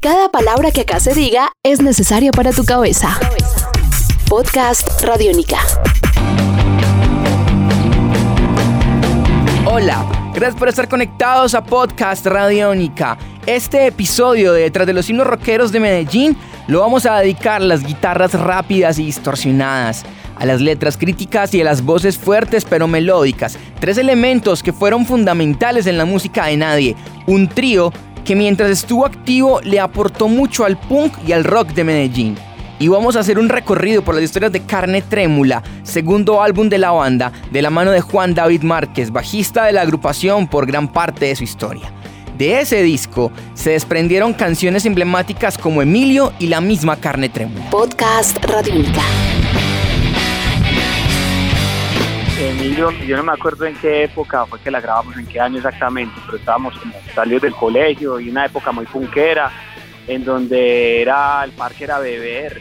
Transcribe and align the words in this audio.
Cada 0.00 0.28
palabra 0.28 0.70
que 0.70 0.82
acá 0.82 1.00
se 1.00 1.12
diga 1.12 1.50
es 1.64 1.82
necesaria 1.82 2.30
para 2.30 2.52
tu 2.52 2.64
cabeza. 2.64 3.18
Podcast 4.28 5.02
Radiónica. 5.02 5.58
Hola, 9.66 10.06
gracias 10.34 10.54
por 10.54 10.68
estar 10.68 10.88
conectados 10.88 11.56
a 11.56 11.64
Podcast 11.64 12.24
Radiónica. 12.26 13.18
Este 13.44 13.88
episodio 13.88 14.52
de 14.52 14.62
Detrás 14.62 14.86
de 14.86 14.92
los 14.92 15.10
himnos 15.10 15.26
rockeros 15.26 15.72
de 15.72 15.80
Medellín 15.80 16.36
lo 16.68 16.80
vamos 16.80 17.04
a 17.04 17.18
dedicar 17.18 17.60
a 17.60 17.64
las 17.64 17.82
guitarras 17.82 18.34
rápidas 18.34 19.00
y 19.00 19.06
distorsionadas, 19.06 20.04
a 20.36 20.46
las 20.46 20.60
letras 20.60 20.96
críticas 20.96 21.52
y 21.54 21.60
a 21.60 21.64
las 21.64 21.82
voces 21.82 22.16
fuertes 22.16 22.64
pero 22.64 22.86
melódicas, 22.86 23.58
tres 23.80 23.98
elementos 23.98 24.62
que 24.62 24.72
fueron 24.72 25.06
fundamentales 25.06 25.88
en 25.88 25.98
la 25.98 26.04
música 26.04 26.46
de 26.46 26.56
Nadie, 26.56 26.96
un 27.26 27.48
trío 27.48 27.92
que 28.28 28.36
mientras 28.36 28.70
estuvo 28.70 29.06
activo 29.06 29.58
le 29.62 29.80
aportó 29.80 30.28
mucho 30.28 30.66
al 30.66 30.78
punk 30.78 31.14
y 31.26 31.32
al 31.32 31.44
rock 31.44 31.68
de 31.68 31.82
Medellín. 31.82 32.36
Y 32.78 32.88
vamos 32.88 33.16
a 33.16 33.20
hacer 33.20 33.38
un 33.38 33.48
recorrido 33.48 34.02
por 34.02 34.14
las 34.14 34.22
historias 34.22 34.52
de 34.52 34.60
Carne 34.60 35.00
Trémula, 35.00 35.62
segundo 35.82 36.42
álbum 36.42 36.68
de 36.68 36.76
la 36.76 36.90
banda, 36.90 37.32
de 37.50 37.62
la 37.62 37.70
mano 37.70 37.90
de 37.90 38.02
Juan 38.02 38.34
David 38.34 38.64
Márquez, 38.64 39.10
bajista 39.10 39.64
de 39.64 39.72
la 39.72 39.80
agrupación 39.80 40.46
por 40.46 40.66
gran 40.66 40.92
parte 40.92 41.24
de 41.24 41.36
su 41.36 41.44
historia. 41.44 41.90
De 42.36 42.60
ese 42.60 42.82
disco 42.82 43.32
se 43.54 43.70
desprendieron 43.70 44.34
canciones 44.34 44.84
emblemáticas 44.84 45.56
como 45.56 45.80
Emilio 45.80 46.34
y 46.38 46.48
la 46.48 46.60
misma 46.60 46.96
Carne 46.96 47.30
Trémula. 47.30 47.70
Podcast. 47.70 48.36
Emilio, 52.40 52.92
yo 52.92 53.16
no 53.16 53.24
me 53.24 53.32
acuerdo 53.32 53.66
en 53.66 53.74
qué 53.74 54.04
época 54.04 54.46
fue 54.46 54.60
que 54.60 54.70
la 54.70 54.80
grabamos, 54.80 55.16
en 55.16 55.26
qué 55.26 55.40
año 55.40 55.56
exactamente, 55.56 56.14
pero 56.24 56.38
estábamos 56.38 56.78
como 56.78 56.94
salidos 57.12 57.42
del 57.42 57.54
colegio 57.54 58.20
y 58.20 58.30
una 58.30 58.46
época 58.46 58.70
muy 58.70 58.86
punkera, 58.86 59.50
en 60.06 60.24
donde 60.24 61.02
era 61.02 61.42
el 61.42 61.50
parque 61.50 61.82
era 61.82 61.98
beber, 61.98 62.60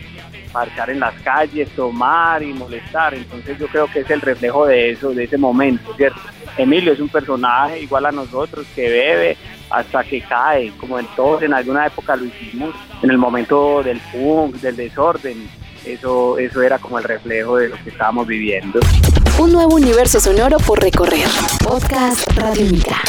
marchar 0.51 0.89
en 0.89 0.99
las 0.99 1.13
calles, 1.21 1.69
tomar 1.75 2.41
y 2.41 2.53
molestar. 2.53 3.13
Entonces 3.13 3.59
yo 3.59 3.67
creo 3.67 3.85
que 3.85 3.99
es 3.99 4.09
el 4.09 4.21
reflejo 4.21 4.65
de 4.65 4.91
eso, 4.91 5.11
de 5.11 5.25
ese 5.25 5.37
momento, 5.37 5.93
¿cierto? 5.95 6.19
Emilio 6.57 6.93
es 6.93 6.99
un 6.99 7.09
personaje 7.09 7.79
igual 7.79 8.07
a 8.07 8.11
nosotros 8.11 8.65
que 8.73 8.89
bebe 8.89 9.37
hasta 9.69 10.03
que 10.03 10.21
cae, 10.21 10.71
como 10.79 10.97
en 10.97 11.05
todos 11.15 11.43
en 11.43 11.53
alguna 11.53 11.85
época 11.85 12.15
lo 12.15 12.25
hicimos, 12.25 12.73
en 13.03 13.11
el 13.11 13.17
momento 13.19 13.83
del 13.83 13.99
punk, 14.11 14.55
del 14.55 14.75
desorden. 14.75 15.47
Eso, 15.85 16.39
eso 16.39 16.63
era 16.63 16.79
como 16.79 16.97
el 16.97 17.03
reflejo 17.03 17.57
de 17.57 17.69
lo 17.69 17.75
que 17.83 17.91
estábamos 17.91 18.25
viviendo. 18.25 18.79
Un 19.39 19.51
nuevo 19.51 19.75
universo 19.75 20.19
sonoro 20.19 20.57
por 20.57 20.81
recorrer. 20.81 21.27
Podcast 21.63 22.27
Radiónica. 22.35 23.03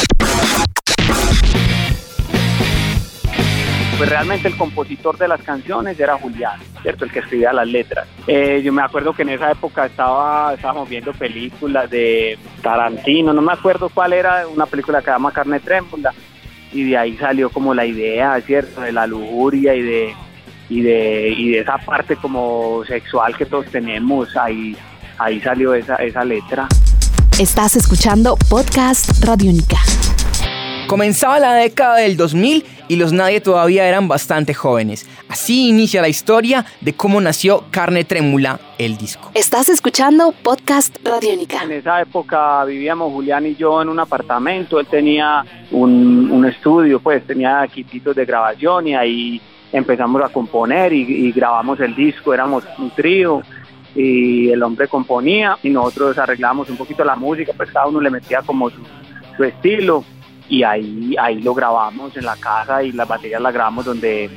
Pues 3.97 4.09
realmente 4.09 4.47
el 4.47 4.55
compositor 4.55 5.17
de 5.17 5.27
las 5.27 5.41
canciones 5.41 5.99
era 5.99 6.17
Julián, 6.17 6.59
¿cierto? 6.83 7.05
El 7.05 7.11
que 7.11 7.19
escribía 7.19 7.51
las 7.51 7.67
letras. 7.67 8.07
Eh, 8.27 8.61
yo 8.63 8.71
me 8.71 8.83
acuerdo 8.83 9.13
que 9.13 9.23
en 9.23 9.29
esa 9.29 9.51
época 9.51 9.87
estaba, 9.87 10.53
estábamos 10.53 10.87
viendo 10.87 11.13
películas 11.13 11.89
de 11.89 12.37
Tarantino, 12.61 13.33
no 13.33 13.41
me 13.41 13.53
acuerdo 13.53 13.89
cuál 13.89 14.13
era, 14.13 14.47
una 14.47 14.67
película 14.67 14.99
que 14.99 15.05
se 15.05 15.11
llama 15.11 15.31
Carne 15.31 15.59
Trémula, 15.59 16.13
y 16.71 16.91
de 16.91 16.97
ahí 16.97 17.17
salió 17.17 17.49
como 17.49 17.73
la 17.73 17.87
idea, 17.87 18.39
¿cierto? 18.41 18.81
De 18.81 18.91
la 18.91 19.07
lujuria 19.07 19.73
y 19.73 19.81
de, 19.81 20.13
y 20.69 20.81
de, 20.81 21.33
y 21.35 21.49
de 21.49 21.59
esa 21.59 21.79
parte 21.79 22.15
como 22.15 22.83
sexual 22.85 23.35
que 23.35 23.47
todos 23.47 23.65
tenemos, 23.65 24.37
ahí, 24.37 24.77
ahí 25.19 25.39
salió 25.41 25.73
esa, 25.73 25.95
esa 25.97 26.23
letra. 26.23 26.67
Estás 27.39 27.75
escuchando 27.75 28.37
Podcast 28.49 29.23
Radiónica. 29.23 29.77
Comenzaba 30.87 31.39
la 31.39 31.53
década 31.53 31.97
del 31.97 32.17
2000 32.17 32.65
y 32.87 32.95
los 32.95 33.13
Nadie 33.13 33.41
todavía 33.41 33.87
eran 33.87 34.07
bastante 34.07 34.55
jóvenes. 34.55 35.07
Así 35.27 35.69
inicia 35.69 36.01
la 36.01 36.09
historia 36.09 36.65
de 36.81 36.93
cómo 36.93 37.21
nació 37.21 37.65
Carne 37.69 38.03
Trémula, 38.03 38.59
el 38.79 38.97
disco. 38.97 39.29
Estás 39.35 39.69
escuchando 39.69 40.31
Podcast 40.31 40.97
Radiónica. 41.03 41.61
En 41.61 41.73
esa 41.73 42.01
época 42.01 42.65
vivíamos 42.65 43.13
Julián 43.13 43.45
y 43.45 43.55
yo 43.55 43.79
en 43.83 43.89
un 43.89 43.99
apartamento, 43.99 44.79
él 44.79 44.87
tenía 44.87 45.45
un, 45.69 46.31
un 46.31 46.45
estudio, 46.45 46.99
pues 46.99 47.23
tenía 47.27 47.63
equipitos 47.63 48.15
de 48.15 48.25
grabación 48.25 48.87
y 48.87 48.95
ahí 48.95 49.41
empezamos 49.71 50.23
a 50.23 50.29
componer 50.29 50.91
y, 50.91 51.01
y 51.27 51.31
grabamos 51.31 51.79
el 51.81 51.93
disco, 51.93 52.33
éramos 52.33 52.63
un 52.79 52.89
trío 52.89 53.43
y 53.95 54.49
el 54.49 54.61
hombre 54.63 54.87
componía 54.87 55.57
y 55.63 55.69
nosotros 55.69 56.17
arreglábamos 56.17 56.69
un 56.69 56.77
poquito 56.77 57.03
la 57.03 57.15
música, 57.15 57.53
pues 57.55 57.71
cada 57.71 57.87
uno 57.87 57.99
le 57.99 58.09
metía 58.09 58.41
como 58.41 58.69
su, 58.69 58.77
su 59.35 59.43
estilo 59.43 60.03
y 60.47 60.63
ahí, 60.63 61.15
ahí 61.19 61.41
lo 61.41 61.53
grabamos 61.53 62.15
en 62.17 62.25
la 62.25 62.35
casa 62.35 62.83
y 62.83 62.91
las 62.91 63.07
baterías 63.07 63.41
las 63.41 63.53
grabamos 63.53 63.85
donde, 63.85 64.29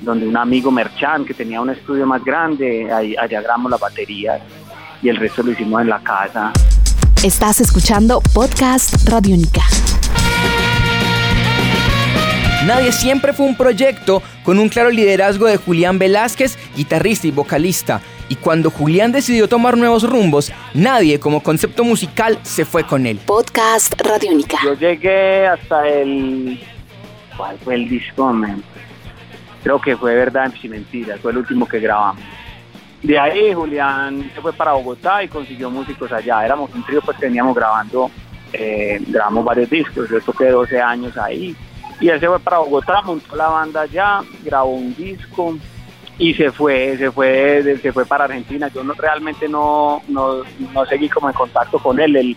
donde 0.00 0.28
un 0.28 0.36
amigo 0.36 0.70
Merchan 0.70 1.24
que 1.24 1.34
tenía 1.34 1.60
un 1.60 1.70
estudio 1.70 2.06
más 2.06 2.24
grande, 2.24 2.90
ahí, 2.92 3.16
allá 3.16 3.40
grabamos 3.40 3.70
las 3.70 3.80
baterías 3.80 4.40
y 5.02 5.08
el 5.08 5.16
resto 5.16 5.42
lo 5.42 5.52
hicimos 5.52 5.82
en 5.82 5.88
la 5.88 6.00
casa. 6.00 6.52
Estás 7.22 7.60
escuchando 7.60 8.20
Podcast 8.34 9.08
Radiónica. 9.08 9.62
Nadie 12.66 12.92
siempre 12.92 13.34
fue 13.34 13.44
un 13.44 13.56
proyecto 13.56 14.22
con 14.42 14.58
un 14.58 14.70
claro 14.70 14.90
liderazgo 14.90 15.46
de 15.46 15.58
Julián 15.58 15.98
Velázquez, 15.98 16.58
guitarrista 16.74 17.26
y 17.26 17.30
vocalista. 17.30 18.00
Y 18.28 18.36
cuando 18.36 18.70
Julián 18.70 19.12
decidió 19.12 19.48
tomar 19.48 19.76
nuevos 19.76 20.08
rumbos, 20.08 20.52
nadie 20.72 21.20
como 21.20 21.42
concepto 21.42 21.84
musical 21.84 22.38
se 22.42 22.64
fue 22.64 22.84
con 22.84 23.06
él. 23.06 23.20
Podcast 23.26 24.00
Radiónica. 24.00 24.58
Yo 24.64 24.74
llegué 24.74 25.46
hasta 25.46 25.86
el... 25.88 26.60
¿Cuál 27.36 27.58
fue 27.58 27.74
el 27.74 27.88
disco, 27.88 28.32
man? 28.32 28.62
Creo 29.62 29.80
que 29.80 29.96
fue 29.96 30.14
Verdad 30.14 30.52
y 30.62 30.68
Mentira, 30.68 31.16
fue 31.20 31.32
el 31.32 31.38
último 31.38 31.66
que 31.66 31.80
grabamos. 31.80 32.22
De 33.02 33.18
ahí 33.18 33.52
Julián 33.52 34.30
se 34.34 34.40
fue 34.40 34.52
para 34.52 34.72
Bogotá 34.72 35.22
y 35.22 35.28
consiguió 35.28 35.70
músicos 35.70 36.10
allá. 36.10 36.44
Éramos 36.44 36.70
un 36.74 36.84
trío 36.84 37.02
pues 37.02 37.18
que 37.18 37.26
veníamos 37.26 37.54
grabando, 37.54 38.10
eh, 38.52 38.98
grabamos 39.08 39.44
varios 39.44 39.68
discos, 39.68 40.08
yo 40.08 40.20
toqué 40.22 40.46
12 40.46 40.80
años 40.80 41.16
ahí. 41.18 41.54
Y 42.00 42.08
él 42.08 42.18
se 42.18 42.26
fue 42.26 42.40
para 42.40 42.58
Bogotá, 42.58 43.02
montó 43.02 43.36
la 43.36 43.48
banda 43.48 43.82
allá, 43.82 44.22
grabó 44.42 44.70
un 44.70 44.94
disco 44.94 45.58
y 46.18 46.34
se 46.34 46.52
fue, 46.52 46.96
se 46.96 47.10
fue, 47.10 47.78
se 47.80 47.92
fue 47.92 48.06
para 48.06 48.24
Argentina. 48.24 48.68
Yo 48.68 48.84
no, 48.84 48.94
realmente 48.94 49.48
no, 49.48 50.02
no, 50.08 50.42
no 50.72 50.86
seguí 50.86 51.08
como 51.08 51.28
en 51.28 51.34
contacto 51.34 51.78
con 51.78 51.98
él. 51.98 52.16
Él 52.16 52.36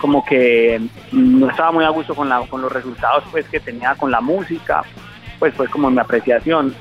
como 0.00 0.24
que 0.24 0.80
no 1.12 1.48
estaba 1.48 1.70
muy 1.70 1.84
a 1.84 1.90
gusto 1.90 2.14
con, 2.14 2.28
la, 2.28 2.40
con 2.46 2.60
los 2.60 2.72
resultados 2.72 3.22
pues 3.30 3.46
que 3.48 3.60
tenía 3.60 3.94
con 3.94 4.10
la 4.10 4.20
música, 4.20 4.82
pues 5.38 5.54
fue 5.54 5.68
como 5.68 5.90
mi 5.90 6.00
apreciación. 6.00 6.74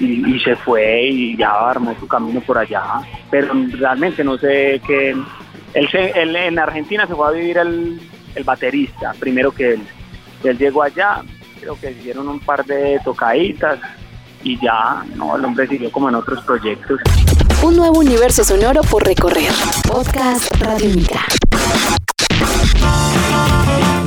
Y, 0.00 0.34
y 0.34 0.40
se 0.40 0.56
fue 0.56 1.04
y 1.04 1.36
ya 1.36 1.52
armó 1.70 1.94
su 2.00 2.08
camino 2.08 2.40
por 2.40 2.58
allá. 2.58 2.82
Pero 3.30 3.52
realmente 3.78 4.24
no 4.24 4.36
sé 4.38 4.80
qué... 4.84 5.14
Él, 5.74 5.88
se, 5.90 6.10
él 6.10 6.34
en 6.34 6.58
Argentina 6.58 7.06
se 7.06 7.14
fue 7.14 7.28
a 7.28 7.30
vivir 7.30 7.58
el, 7.58 8.00
el 8.34 8.44
baterista, 8.44 9.12
primero 9.18 9.52
que 9.52 9.74
él. 9.74 9.82
Él 10.42 10.58
llegó 10.58 10.82
allá, 10.82 11.22
creo 11.60 11.78
que 11.80 11.92
hicieron 11.92 12.28
un 12.28 12.40
par 12.40 12.64
de 12.64 13.00
tocaditas 13.04 13.78
y 14.44 14.60
ya, 14.60 15.02
no, 15.16 15.36
el 15.36 15.44
hombre 15.44 15.66
siguió 15.66 15.90
como 15.90 16.08
en 16.10 16.14
otros 16.14 16.42
proyectos. 16.44 17.00
Un 17.62 17.76
nuevo 17.76 17.98
universo 17.98 18.44
sonoro 18.44 18.82
por 18.82 19.04
recorrer. 19.04 19.50
Podcast 19.88 20.54
Radiónica. 20.60 21.20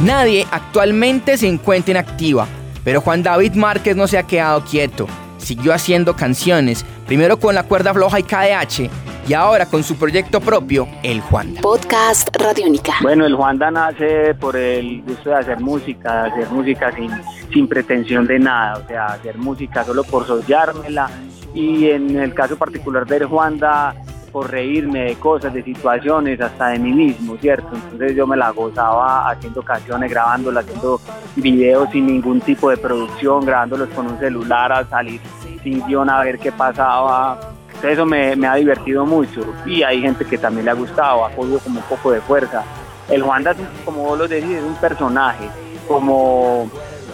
Nadie 0.03 0.45
actualmente 0.51 1.37
se 1.37 1.47
encuentra 1.47 1.91
inactiva, 1.91 2.47
pero 2.83 3.01
Juan 3.01 3.23
David 3.23 3.55
Márquez 3.55 3.95
no 3.95 4.07
se 4.07 4.19
ha 4.19 4.23
quedado 4.23 4.63
quieto. 4.63 5.07
Siguió 5.39 5.73
haciendo 5.73 6.15
canciones, 6.15 6.85
primero 7.07 7.39
con 7.39 7.55
la 7.55 7.63
cuerda 7.63 7.93
floja 7.93 8.19
y 8.19 8.23
KDH, 8.23 8.89
y 9.27 9.33
ahora 9.33 9.65
con 9.65 9.83
su 9.83 9.95
proyecto 9.95 10.39
propio, 10.39 10.87
El 11.03 11.19
Juanda. 11.19 11.61
Podcast 11.61 12.29
Radiónica. 12.35 12.93
Bueno, 13.01 13.25
el 13.25 13.35
Juanda 13.35 13.69
nace 13.69 14.33
por 14.35 14.55
el 14.55 15.01
gusto 15.01 15.31
de 15.31 15.35
hacer 15.35 15.59
música, 15.59 16.23
de 16.23 16.29
hacer 16.29 16.49
música 16.49 16.91
sin, 16.93 17.11
sin 17.51 17.67
pretensión 17.67 18.25
de 18.25 18.39
nada, 18.39 18.81
o 18.83 18.87
sea, 18.87 19.07
hacer 19.07 19.37
música 19.37 19.83
solo 19.83 20.03
por 20.05 20.25
soñármela. 20.25 21.09
Y 21.53 21.89
en 21.89 22.17
el 22.17 22.33
caso 22.33 22.55
particular 22.57 23.05
del 23.05 23.25
Juanda, 23.25 23.95
por 24.31 24.49
reírme 24.49 25.05
de 25.05 25.15
cosas, 25.15 25.53
de 25.53 25.63
situaciones, 25.63 26.39
hasta 26.39 26.67
de 26.69 26.79
mí 26.79 26.93
mismo, 26.93 27.37
¿cierto? 27.37 27.69
Entonces 27.73 28.15
yo 28.15 28.27
me 28.27 28.37
la 28.37 28.51
gozaba 28.51 29.29
haciendo 29.29 29.61
canciones, 29.61 30.09
grabándolas, 30.09 30.63
haciendo 30.63 31.01
videos 31.35 31.89
sin 31.91 32.07
ningún 32.07 32.39
tipo 32.39 32.69
de 32.69 32.77
producción, 32.77 33.45
grabándolos 33.45 33.89
con 33.89 34.07
un 34.07 34.19
celular 34.19 34.71
al 34.71 34.89
salir 34.89 35.19
sin 35.63 35.85
guion 35.85 36.09
a 36.09 36.21
ver 36.21 36.39
qué 36.39 36.51
pasaba. 36.51 37.56
Eso 37.83 38.05
me, 38.05 38.33
ha 38.47 38.55
divertido 38.55 39.05
mucho 39.05 39.41
y 39.65 39.83
hay 39.83 40.01
gente 40.01 40.25
que 40.25 40.37
también 40.37 40.65
le 40.65 40.71
ha 40.71 40.73
gustado, 40.73 41.25
ha 41.25 41.29
podido 41.29 41.59
como 41.59 41.79
un 41.79 41.85
poco 41.85 42.11
de 42.11 42.21
fuerza. 42.21 42.63
El 43.09 43.21
Juanda, 43.21 43.55
como 43.85 44.03
vos 44.03 44.17
lo 44.17 44.27
decís, 44.27 44.57
es 44.57 44.63
un 44.63 44.75
personaje, 44.75 45.47
como, 45.87 46.69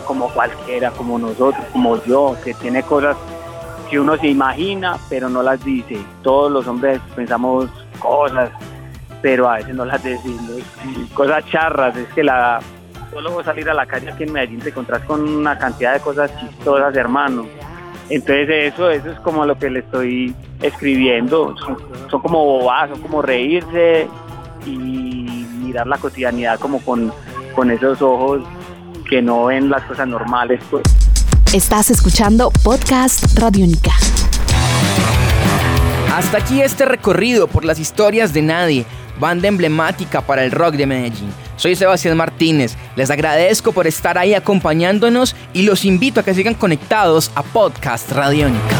como 0.06 0.30
cualquiera, 0.30 0.92
como 0.92 1.20
nosotros, 1.20 1.64
como 1.72 2.04
yo, 2.06 2.36
que 2.44 2.54
tiene 2.54 2.82
cosas 2.84 3.18
que 3.90 4.00
uno 4.00 4.18
se 4.18 4.28
imagina, 4.28 4.98
pero 5.10 5.30
no 5.30 5.44
las 5.44 5.64
dice. 5.64 6.00
Todos 6.24 6.52
los 6.52 6.66
hombres 6.66 7.00
pensamos 7.16 7.70
cosas, 8.00 8.50
pero 9.22 9.50
a 9.50 9.58
veces 9.58 9.76
no 9.76 9.86
las 9.86 10.02
decimos. 10.02 10.64
Cosas 11.14 11.46
charras, 11.46 11.96
es 11.98 12.08
que 12.14 12.24
la 12.24 12.60
solo 13.14 13.44
salir 13.44 13.70
a 13.70 13.74
la 13.74 13.86
calle 13.86 14.10
aquí 14.12 14.24
en 14.24 14.34
Medellín 14.34 14.60
te 14.60 14.70
encontrás 14.70 15.02
con 15.04 15.22
una 15.22 15.58
cantidad 15.58 15.94
de 15.94 16.00
cosas 16.00 16.32
chistosas, 16.40 16.96
hermano. 16.96 17.46
Entonces 18.10 18.74
eso, 18.74 18.90
eso 18.90 19.12
es 19.12 19.20
como 19.20 19.46
lo 19.46 19.58
que 19.58 19.70
le 19.70 19.80
estoy 19.80 20.36
escribiendo. 20.62 21.56
Son, 21.58 21.78
son 22.10 22.22
como 22.22 22.44
bobadas, 22.46 22.92
son 22.92 23.02
como 23.02 23.22
reírse 23.22 24.08
y 24.66 25.46
mirar 25.60 25.88
la 25.88 25.98
cotidianidad 25.98 26.60
como 26.60 26.80
con, 26.80 27.12
con 27.56 27.72
esos 27.72 28.02
ojos 28.02 28.42
que 29.10 29.22
no 29.22 29.46
ven 29.46 29.70
las 29.70 29.84
cosas 29.84 30.08
normales. 30.08 30.62
Pues. 30.70 30.84
Estás 31.54 31.90
escuchando 31.90 32.52
Podcast 32.64 33.38
Radiónica. 33.38 33.92
Hasta 36.14 36.38
aquí 36.38 36.62
este 36.62 36.86
recorrido 36.86 37.48
por 37.48 37.66
las 37.66 37.80
historias 37.80 38.34
de 38.34 38.44
Nadie, 38.44 38.86
banda 39.20 39.48
emblemática 39.48 40.22
para 40.22 40.44
el 40.44 40.52
rock 40.52 40.76
de 40.76 40.86
Medellín. 40.86 41.34
Soy 41.56 41.76
Sebastián 41.76 42.18
Martínez, 42.18 42.76
les 42.96 43.10
agradezco 43.10 43.72
por 43.72 43.88
estar 43.88 44.18
ahí 44.18 44.34
acompañándonos 44.34 45.36
y 45.54 45.64
los 45.64 45.86
invito 45.86 46.20
a 46.20 46.24
que 46.24 46.34
sigan 46.34 46.56
conectados 46.56 47.32
a 47.36 47.44
Podcast 47.44 48.12
Radiónica. 48.12 48.76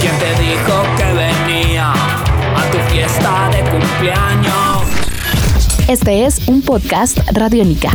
¿Quién 0.00 0.18
te 0.18 0.42
dijo 0.42 0.82
que 0.96 1.04
venía 1.12 1.92
a 1.92 2.70
tu 2.72 2.78
fiesta 2.92 3.50
de 3.50 3.70
cumpleaños? 3.70 4.82
Este 5.88 6.24
es 6.24 6.46
un 6.48 6.62
podcast 6.62 7.18
Radiónica. 7.32 7.90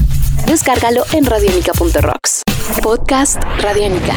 Descárgalo 0.45 1.03
en 1.13 1.25
radiónica.rocks. 1.25 2.43
Podcast 2.83 3.41
Radiónica. 3.61 4.15